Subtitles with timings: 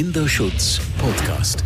[0.00, 1.62] Kinderschutz Podcast.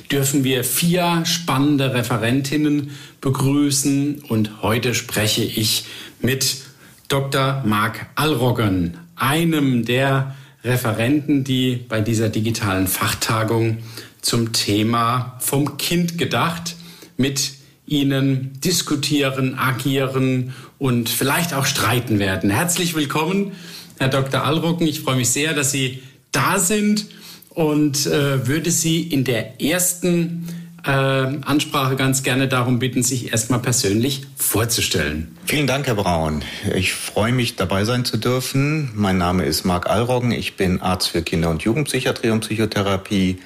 [0.09, 2.89] dürfen wir vier spannende Referentinnen
[3.21, 5.85] begrüßen und heute spreche ich
[6.19, 6.63] mit
[7.09, 7.61] Dr.
[7.63, 13.77] Marc Allroggen, einem der Referenten, die bei dieser digitalen Fachtagung
[14.21, 16.75] zum Thema vom Kind gedacht
[17.15, 17.51] mit
[17.85, 22.49] Ihnen diskutieren, agieren und vielleicht auch streiten werden.
[22.49, 23.53] Herzlich willkommen,
[23.97, 24.43] Herr Dr.
[24.43, 24.87] Allroggen.
[24.87, 27.07] Ich freue mich sehr, dass Sie da sind
[27.49, 30.47] und äh, würde Sie in der ersten
[30.85, 35.37] äh, Ansprache ganz gerne darum bitten, sich erstmal persönlich vorzustellen.
[35.45, 36.43] Vielen Dank, Herr Braun.
[36.75, 38.91] Ich freue mich, dabei sein zu dürfen.
[38.93, 40.31] Mein Name ist Marc Allroggen.
[40.31, 43.39] Ich bin Arzt für Kinder- und Jugendpsychiatrie und Psychotherapie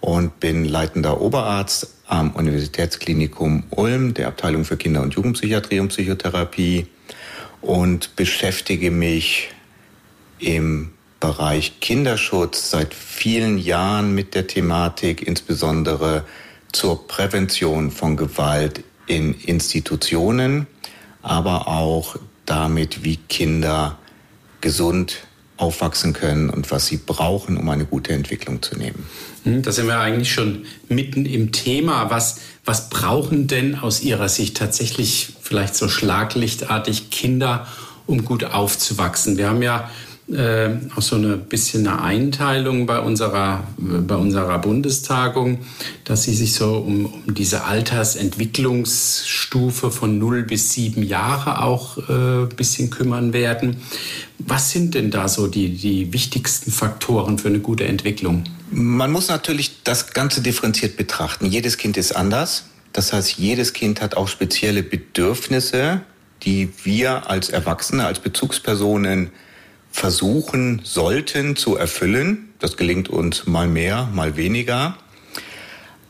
[0.00, 6.86] und bin leitender Oberarzt am Universitätsklinikum Ulm, der Abteilung für Kinder- und Jugendpsychiatrie und Psychotherapie
[7.60, 9.50] und beschäftige mich
[10.38, 16.24] im Bereich Kinderschutz seit vielen Jahren mit der Thematik, insbesondere
[16.72, 20.66] zur Prävention von Gewalt in Institutionen,
[21.22, 22.16] aber auch
[22.46, 23.98] damit, wie Kinder
[24.60, 29.04] gesund aufwachsen können und was sie brauchen, um eine gute Entwicklung zu nehmen.
[29.42, 32.10] Hm, da sind wir eigentlich schon mitten im Thema.
[32.10, 37.66] Was, was brauchen denn aus Ihrer Sicht tatsächlich vielleicht so schlaglichtartig Kinder,
[38.06, 39.36] um gut aufzuwachsen?
[39.36, 39.90] Wir haben ja
[40.30, 45.60] äh, auch so eine bisschen eine Einteilung bei unserer, bei unserer Bundestagung,
[46.04, 52.42] dass sie sich so um, um diese Altersentwicklungsstufe von 0 bis 7 Jahre auch äh,
[52.42, 53.78] ein bisschen kümmern werden.
[54.38, 58.44] Was sind denn da so die, die wichtigsten Faktoren für eine gute Entwicklung?
[58.70, 61.46] Man muss natürlich das Ganze differenziert betrachten.
[61.46, 62.66] Jedes Kind ist anders.
[62.92, 66.02] Das heißt, jedes Kind hat auch spezielle Bedürfnisse,
[66.42, 69.30] die wir als Erwachsene, als Bezugspersonen
[69.98, 72.54] versuchen sollten zu erfüllen.
[72.60, 74.96] Das gelingt uns mal mehr, mal weniger.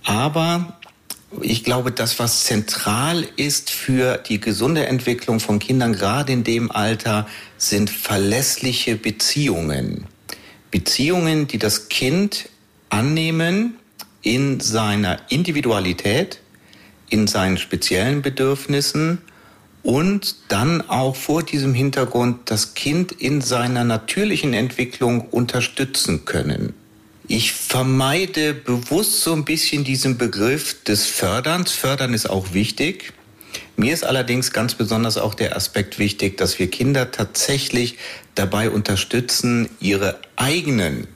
[0.04, 0.78] Aber
[1.40, 6.70] ich glaube, das, was zentral ist für die gesunde Entwicklung von Kindern, gerade in dem
[6.70, 7.26] Alter,
[7.56, 10.06] sind verlässliche Beziehungen.
[10.70, 12.50] Beziehungen, die das Kind
[12.90, 13.78] annehmen
[14.20, 16.40] in seiner Individualität,
[17.08, 19.22] in seinen speziellen Bedürfnissen
[19.82, 26.74] und dann auch vor diesem Hintergrund das Kind in seiner natürlichen Entwicklung unterstützen können.
[27.26, 31.72] Ich vermeide bewusst so ein bisschen diesen Begriff des Förderns.
[31.72, 33.12] Fördern ist auch wichtig.
[33.76, 37.98] Mir ist allerdings ganz besonders auch der Aspekt wichtig, dass wir Kinder tatsächlich
[38.34, 41.06] dabei unterstützen, ihre eigenen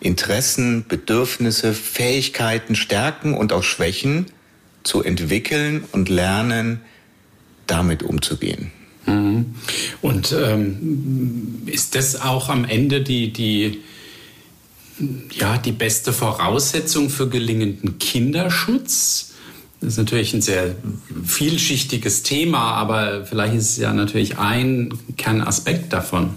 [0.00, 4.26] Interessen, Bedürfnisse, Fähigkeiten, Stärken und auch Schwächen
[4.82, 6.80] zu entwickeln und lernen,
[7.68, 8.72] damit umzugehen.
[9.06, 9.54] Mhm.
[10.02, 13.80] Und ähm, ist das auch am Ende die, die,
[15.32, 19.32] ja, die beste Voraussetzung für gelingenden Kinderschutz?
[19.80, 20.74] Das ist natürlich ein sehr
[21.24, 26.30] vielschichtiges Thema, aber vielleicht ist es ja natürlich ein Kernaspekt davon.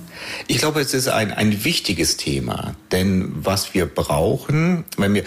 [0.48, 5.24] Ich glaube, es ist ein, ein wichtiges Thema, denn was wir brauchen, wenn wir,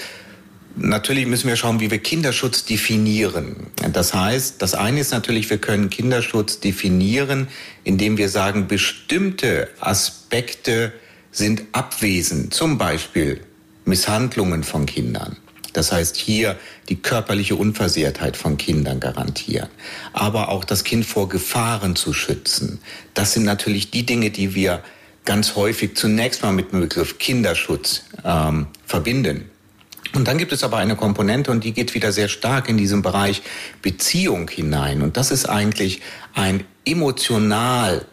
[0.77, 3.55] Natürlich müssen wir schauen, wie wir Kinderschutz definieren.
[3.93, 7.49] Das heißt, das eine ist natürlich, wir können Kinderschutz definieren,
[7.85, 10.93] indem wir sagen, bestimmte Aspekte
[11.31, 12.55] sind abwesend.
[12.55, 13.41] Zum Beispiel
[13.85, 15.37] Misshandlungen von Kindern.
[15.75, 16.57] Das heißt, hier
[16.89, 19.69] die körperliche Unversehrtheit von Kindern garantieren.
[20.12, 22.81] Aber auch das Kind vor Gefahren zu schützen.
[23.12, 24.82] Das sind natürlich die Dinge, die wir
[25.25, 29.50] ganz häufig zunächst mal mit dem Begriff Kinderschutz ähm, verbinden.
[30.14, 33.02] Und dann gibt es aber eine Komponente und die geht wieder sehr stark in diesen
[33.02, 33.43] Bereich
[33.82, 35.02] Beziehung hinein.
[35.02, 36.02] Und das ist eigentlich
[36.34, 38.06] ein emotional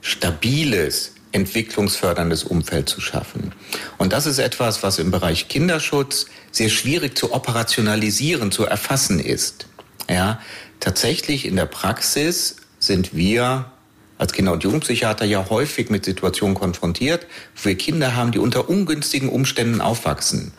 [0.00, 3.52] stabiles, entwicklungsförderndes Umfeld zu schaffen.
[3.98, 9.66] Und das ist etwas, was im Bereich Kinderschutz sehr schwierig zu operationalisieren, zu erfassen ist.
[10.08, 10.40] Ja,
[10.78, 13.72] tatsächlich in der Praxis sind wir
[14.16, 17.26] als Kinder- und Jugendpsychiater ja häufig mit Situationen konfrontiert,
[17.56, 20.52] wo wir Kinder haben, die unter ungünstigen Umständen aufwachsen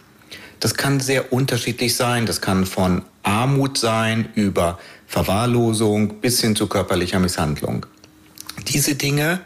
[0.59, 2.25] Das kann sehr unterschiedlich sein.
[2.25, 7.85] Das kann von Armut sein über Verwahrlosung bis hin zu körperlicher Misshandlung.
[8.67, 9.41] Diese Dinge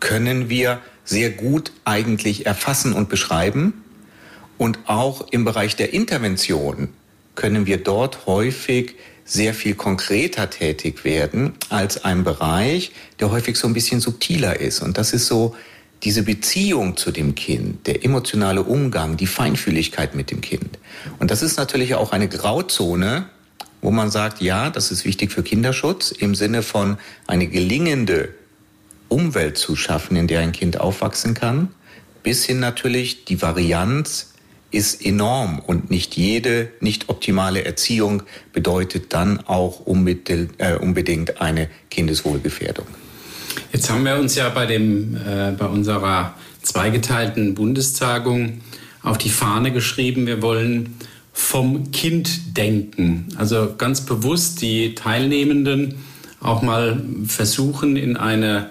[0.00, 3.84] können wir sehr gut eigentlich erfassen und beschreiben.
[4.58, 6.88] Und auch im Bereich der Intervention
[7.34, 13.66] können wir dort häufig sehr viel konkreter tätig werden als ein Bereich, der häufig so
[13.66, 14.80] ein bisschen subtiler ist.
[14.80, 15.54] Und das ist so
[16.02, 20.78] diese Beziehung zu dem Kind, der emotionale Umgang, die Feinfühligkeit mit dem Kind.
[21.18, 23.26] Und das ist natürlich auch eine Grauzone,
[23.80, 28.30] wo man sagt, ja, das ist wichtig für Kinderschutz im Sinne von eine gelingende
[29.08, 31.68] Umwelt zu schaffen, in der ein Kind aufwachsen kann,
[32.22, 34.32] bis hin natürlich die Varianz
[34.72, 42.86] ist enorm und nicht jede nicht optimale Erziehung bedeutet dann auch äh, unbedingt eine Kindeswohlgefährdung.
[43.72, 48.60] Jetzt haben wir uns ja bei, dem, äh, bei unserer zweigeteilten Bundestagung
[49.02, 50.96] auf die Fahne geschrieben, wir wollen
[51.32, 53.28] vom Kind denken.
[53.36, 55.96] Also ganz bewusst die Teilnehmenden
[56.40, 58.70] auch mal versuchen, in eine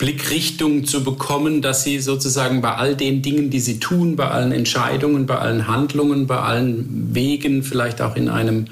[0.00, 4.50] Blickrichtung zu bekommen, dass sie sozusagen bei all den Dingen, die sie tun, bei allen
[4.50, 8.64] Entscheidungen, bei allen Handlungen, bei allen Wegen, vielleicht auch in einem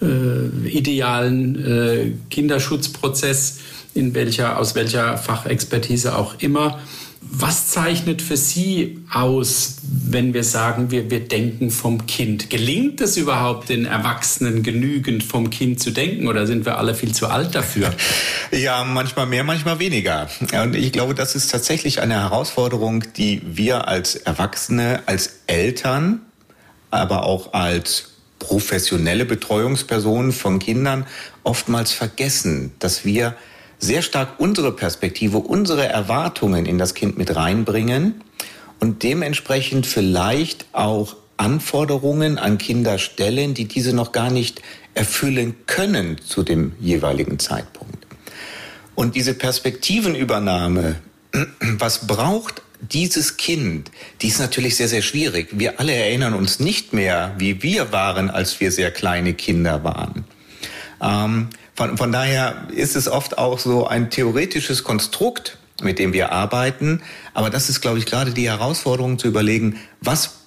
[0.00, 3.58] äh, idealen äh, Kinderschutzprozess,
[3.94, 6.80] in welcher, aus welcher Fachexpertise auch immer,
[7.22, 12.48] was zeichnet für Sie aus, wenn wir sagen, wir, wir denken vom Kind?
[12.48, 17.12] Gelingt es überhaupt den Erwachsenen genügend vom Kind zu denken oder sind wir alle viel
[17.12, 17.94] zu alt dafür?
[18.52, 20.28] Ja, manchmal mehr, manchmal weniger.
[20.40, 26.20] Und ich glaube, das ist tatsächlich eine Herausforderung, die wir als Erwachsene, als Eltern,
[26.90, 28.10] aber auch als
[28.40, 31.06] professionelle Betreuungspersonen von Kindern
[31.44, 33.36] oftmals vergessen, dass wir
[33.80, 38.22] sehr stark unsere Perspektive, unsere Erwartungen in das Kind mit reinbringen
[38.78, 44.60] und dementsprechend vielleicht auch Anforderungen an Kinder stellen, die diese noch gar nicht
[44.94, 48.06] erfüllen können zu dem jeweiligen Zeitpunkt.
[48.94, 50.96] Und diese Perspektivenübernahme,
[51.60, 53.90] was braucht dieses Kind,
[54.20, 55.48] die ist natürlich sehr, sehr schwierig.
[55.52, 60.24] Wir alle erinnern uns nicht mehr, wie wir waren, als wir sehr kleine Kinder waren.
[61.02, 61.48] Ähm,
[61.80, 67.00] von, von daher ist es oft auch so ein theoretisches Konstrukt, mit dem wir arbeiten.
[67.32, 70.40] Aber das ist, glaube ich, gerade die Herausforderung zu überlegen, was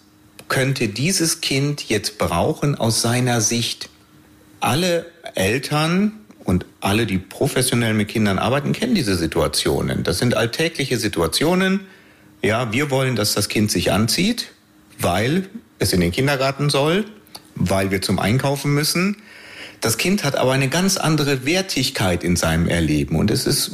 [0.48, 3.90] könnte dieses Kind jetzt brauchen aus seiner Sicht?
[4.60, 6.12] Alle Eltern
[6.44, 10.04] und alle, die professionell mit Kindern arbeiten, kennen diese Situationen.
[10.04, 11.80] Das sind alltägliche Situationen.
[12.44, 14.52] Ja, wir wollen, dass das Kind sich anzieht,
[15.00, 15.50] weil
[15.80, 17.06] es in den Kindergarten soll,
[17.56, 19.18] weil wir zum Einkaufen müssen,
[19.84, 23.72] das Kind hat aber eine ganz andere Wertigkeit in seinem Erleben und es ist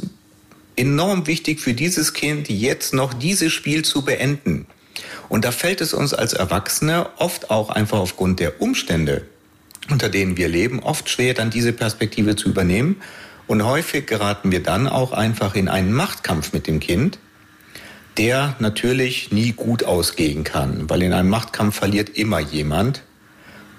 [0.76, 4.66] enorm wichtig für dieses Kind, jetzt noch dieses Spiel zu beenden.
[5.28, 9.22] Und da fällt es uns als Erwachsene oft auch einfach aufgrund der Umstände,
[9.92, 12.96] unter denen wir leben, oft schwer, dann diese Perspektive zu übernehmen.
[13.46, 17.20] Und häufig geraten wir dann auch einfach in einen Machtkampf mit dem Kind,
[18.18, 23.04] der natürlich nie gut ausgehen kann, weil in einem Machtkampf verliert immer jemand.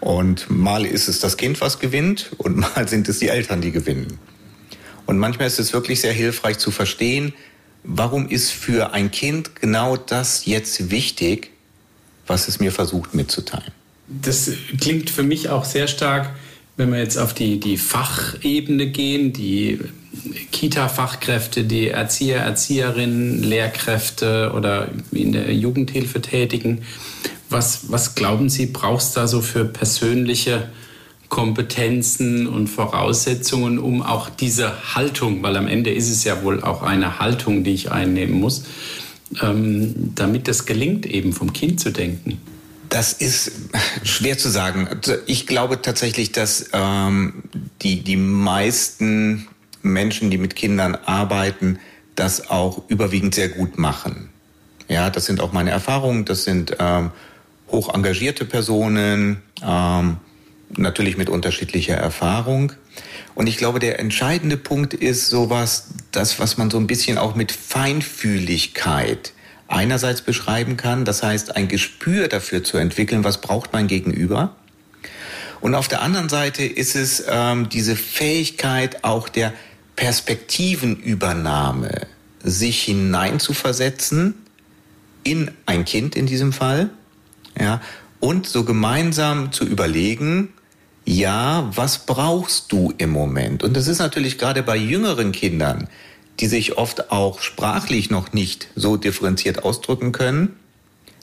[0.00, 3.70] Und mal ist es das Kind, was gewinnt und mal sind es die Eltern, die
[3.70, 4.18] gewinnen.
[5.06, 7.32] Und manchmal ist es wirklich sehr hilfreich zu verstehen,
[7.84, 11.50] warum ist für ein Kind genau das jetzt wichtig,
[12.26, 13.72] was es mir versucht mitzuteilen.
[14.08, 14.50] Das
[14.80, 16.30] klingt für mich auch sehr stark,
[16.76, 19.80] wenn wir jetzt auf die, die Fachebene gehen, die
[20.50, 26.82] Kita-Fachkräfte, die Erzieher, Erzieherinnen, Lehrkräfte oder in der Jugendhilfe tätigen
[27.50, 30.68] was, was glauben Sie, brauchst da so für persönliche
[31.28, 36.82] Kompetenzen und Voraussetzungen, um auch diese Haltung, weil am Ende ist es ja wohl auch
[36.82, 38.64] eine Haltung, die ich einnehmen muss,
[39.40, 42.40] ähm, damit das gelingt, eben vom Kind zu denken?
[42.88, 43.52] Das ist
[44.02, 44.88] schwer zu sagen.
[44.88, 47.44] Also ich glaube tatsächlich, dass ähm,
[47.82, 49.46] die, die meisten
[49.82, 51.78] Menschen, die mit Kindern arbeiten,
[52.16, 54.30] das auch überwiegend sehr gut machen.
[54.88, 56.24] Ja, das sind auch meine Erfahrungen.
[56.24, 57.12] Das sind ähm,
[57.70, 60.16] hoch engagierte Personen, ähm,
[60.76, 62.72] natürlich mit unterschiedlicher Erfahrung.
[63.34, 67.34] Und ich glaube, der entscheidende Punkt ist sowas, das, was man so ein bisschen auch
[67.34, 69.32] mit Feinfühligkeit
[69.68, 71.04] einerseits beschreiben kann.
[71.04, 74.56] Das heißt, ein Gespür dafür zu entwickeln, was braucht mein Gegenüber.
[75.60, 79.52] Und auf der anderen Seite ist es ähm, diese Fähigkeit auch der
[79.96, 82.06] Perspektivenübernahme,
[82.42, 84.34] sich hineinzuversetzen
[85.22, 86.90] in ein Kind in diesem Fall
[87.60, 87.80] ja,
[88.18, 90.52] und so gemeinsam zu überlegen,
[91.04, 93.62] ja, was brauchst du im Moment?
[93.62, 95.88] Und das ist natürlich gerade bei jüngeren Kindern,
[96.38, 100.56] die sich oft auch sprachlich noch nicht so differenziert ausdrücken können,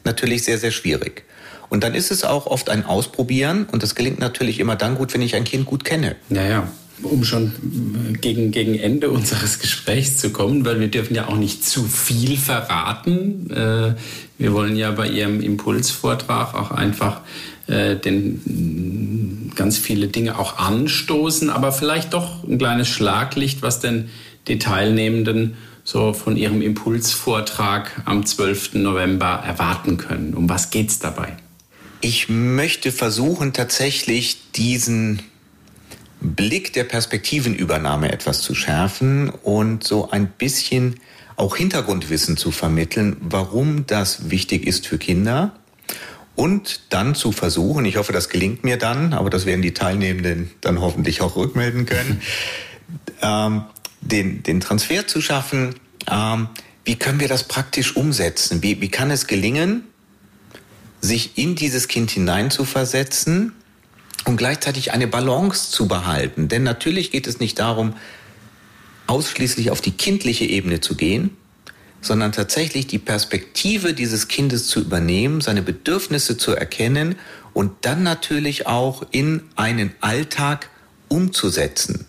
[0.03, 1.23] natürlich sehr, sehr schwierig.
[1.69, 5.13] Und dann ist es auch oft ein Ausprobieren und das gelingt natürlich immer dann gut,
[5.13, 6.15] wenn ich ein Kind gut kenne.
[6.29, 6.67] Ja, ja
[7.03, 7.51] um schon
[8.21, 12.37] gegen, gegen Ende unseres Gesprächs zu kommen, weil wir dürfen ja auch nicht zu viel
[12.37, 13.49] verraten.
[13.51, 13.95] Äh,
[14.37, 17.21] wir wollen ja bei Ihrem Impulsvortrag auch einfach
[17.67, 24.09] äh, den, ganz viele Dinge auch anstoßen, aber vielleicht doch ein kleines Schlaglicht, was denn
[24.47, 28.73] die Teilnehmenden so von Ihrem Impulsvortrag am 12.
[28.75, 30.33] November erwarten können.
[30.33, 31.37] Um was geht es dabei?
[32.01, 35.21] Ich möchte versuchen, tatsächlich diesen
[36.19, 40.99] Blick der Perspektivenübernahme etwas zu schärfen und so ein bisschen
[41.35, 45.53] auch Hintergrundwissen zu vermitteln, warum das wichtig ist für Kinder
[46.37, 50.51] und dann zu versuchen, ich hoffe, das gelingt mir dann, aber das werden die Teilnehmenden
[50.61, 52.21] dann hoffentlich auch rückmelden können,
[53.21, 53.63] ähm,
[54.01, 55.75] den, den Transfer zu schaffen.
[56.09, 56.47] Ähm,
[56.85, 58.61] wie können wir das praktisch umsetzen?
[58.61, 59.83] Wie, wie kann es gelingen,
[61.01, 63.53] sich in dieses Kind hineinzuversetzen
[64.25, 66.47] und gleichzeitig eine Balance zu behalten.
[66.47, 67.93] Denn natürlich geht es nicht darum,
[69.07, 71.37] ausschließlich auf die kindliche Ebene zu gehen,
[72.01, 77.15] sondern tatsächlich die Perspektive dieses Kindes zu übernehmen, seine Bedürfnisse zu erkennen
[77.53, 80.69] und dann natürlich auch in einen Alltag
[81.07, 82.05] umzusetzen.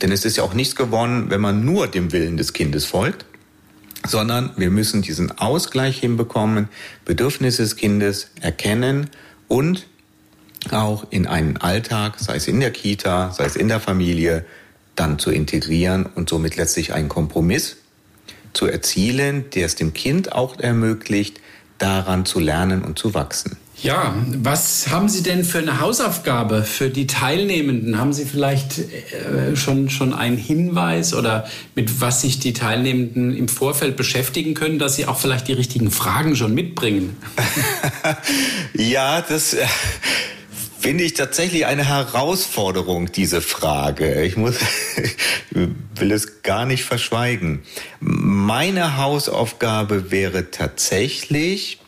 [0.00, 3.24] Denn es ist ja auch nichts gewonnen, wenn man nur dem Willen des Kindes folgt,
[4.06, 6.68] sondern wir müssen diesen Ausgleich hinbekommen,
[7.04, 9.10] Bedürfnisse des Kindes erkennen
[9.48, 9.86] und
[10.70, 14.44] auch in einen Alltag, sei es in der Kita, sei es in der Familie,
[14.94, 17.76] dann zu integrieren und somit letztlich einen Kompromiss
[18.52, 21.40] zu erzielen, der es dem Kind auch ermöglicht,
[21.78, 23.58] daran zu lernen und zu wachsen.
[23.82, 27.98] Ja, was haben Sie denn für eine Hausaufgabe für die Teilnehmenden?
[27.98, 33.48] Haben Sie vielleicht äh, schon, schon einen Hinweis oder mit was sich die Teilnehmenden im
[33.48, 37.18] Vorfeld beschäftigen können, dass sie auch vielleicht die richtigen Fragen schon mitbringen?
[38.72, 39.66] ja, das, äh,
[40.86, 44.22] finde ich tatsächlich eine Herausforderung, diese Frage.
[44.22, 44.54] Ich muss,
[45.50, 47.62] will es gar nicht verschweigen.
[47.98, 51.80] Meine Hausaufgabe wäre tatsächlich,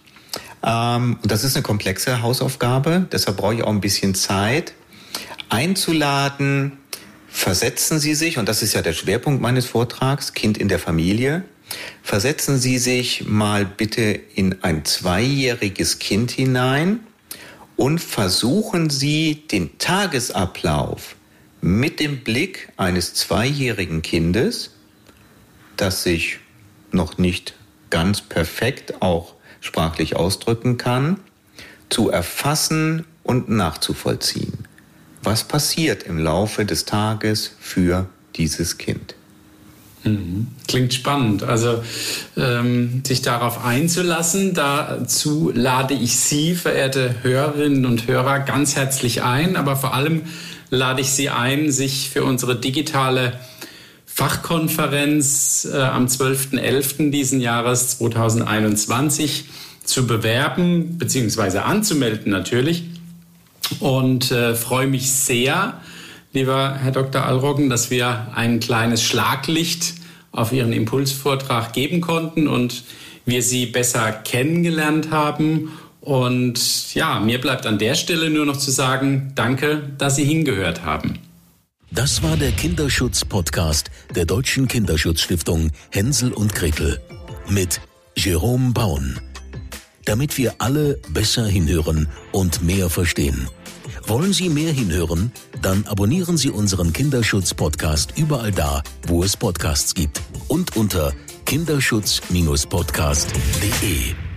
[0.67, 4.75] ähm, das ist eine komplexe Hausaufgabe, deshalb brauche ich auch ein bisschen Zeit,
[5.49, 6.79] einzuladen,
[7.29, 11.45] versetzen Sie sich, und das ist ja der Schwerpunkt meines Vortrags, Kind in der Familie,
[12.03, 16.99] versetzen Sie sich mal bitte in ein zweijähriges Kind hinein,
[17.79, 21.15] und versuchen Sie den Tagesablauf
[21.61, 24.73] mit dem Blick eines zweijährigen Kindes,
[25.77, 26.41] das sich
[26.91, 27.55] noch nicht
[27.89, 31.21] ganz perfekt auch sprachlich ausdrücken kann,
[31.89, 34.67] zu erfassen und nachzuvollziehen.
[35.23, 39.15] Was passiert im Laufe des Tages für dieses Kind?
[40.67, 41.43] Klingt spannend.
[41.43, 41.83] Also
[42.37, 49.57] ähm, sich darauf einzulassen, dazu lade ich Sie, verehrte Hörerinnen und Hörer, ganz herzlich ein.
[49.57, 50.23] Aber vor allem
[50.71, 53.39] lade ich Sie ein, sich für unsere digitale
[54.07, 57.11] Fachkonferenz äh, am 12.11.
[57.11, 59.45] diesen Jahres 2021
[59.85, 61.59] zu bewerben bzw.
[61.59, 62.85] anzumelden natürlich.
[63.81, 65.81] Und äh, freue mich sehr,
[66.33, 67.25] lieber Herr Dr.
[67.25, 69.95] Alroggen, dass wir ein kleines Schlaglicht
[70.33, 72.85] auf Ihren Impulsvortrag geben konnten und
[73.25, 75.73] wir Sie besser kennengelernt haben.
[76.01, 80.85] Und ja, mir bleibt an der Stelle nur noch zu sagen, danke, dass Sie hingehört
[80.85, 81.19] haben.
[81.91, 87.01] Das war der Kinderschutz-Podcast der Deutschen Kinderschutzstiftung Hänsel und Gretel
[87.49, 87.81] mit
[88.15, 89.19] Jerome Baun.
[90.05, 93.49] Damit wir alle besser hinhören und mehr verstehen.
[94.07, 95.33] Wollen Sie mehr hinhören?
[95.63, 101.13] Dann abonnieren Sie unseren Kinderschutz-Podcast überall da, wo es Podcasts gibt und unter
[101.47, 104.28] kinderschutz-podcast.de.